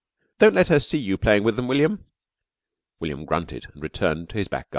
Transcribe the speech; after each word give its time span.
Don't 0.39 0.55
let 0.55 0.69
her 0.69 0.79
see 0.79 0.97
you 0.97 1.15
playing 1.15 1.43
with 1.43 1.57
them, 1.57 1.67
William." 1.67 2.05
William 2.99 3.23
grunted 3.23 3.67
and 3.71 3.83
returned 3.83 4.29
to 4.29 4.37
his 4.39 4.47
back 4.47 4.63
garden. 4.63 4.69